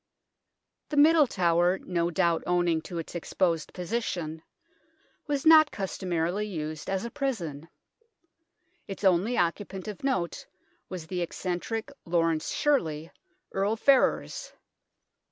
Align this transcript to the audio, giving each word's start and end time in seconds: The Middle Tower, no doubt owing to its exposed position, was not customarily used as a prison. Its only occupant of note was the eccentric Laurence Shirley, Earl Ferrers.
The 0.89 0.97
Middle 0.97 1.27
Tower, 1.27 1.77
no 1.77 2.09
doubt 2.09 2.41
owing 2.47 2.81
to 2.81 2.97
its 2.97 3.13
exposed 3.13 3.71
position, 3.71 4.41
was 5.27 5.45
not 5.45 5.69
customarily 5.69 6.47
used 6.47 6.89
as 6.89 7.05
a 7.05 7.11
prison. 7.11 7.69
Its 8.87 9.03
only 9.03 9.37
occupant 9.37 9.87
of 9.87 10.03
note 10.03 10.47
was 10.89 11.05
the 11.05 11.21
eccentric 11.21 11.91
Laurence 12.03 12.49
Shirley, 12.49 13.11
Earl 13.51 13.75
Ferrers. 13.75 14.53